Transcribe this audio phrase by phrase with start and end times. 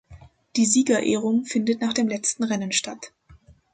[0.55, 3.13] Die Siegerehrung findet nach dem letzten Rennen statt.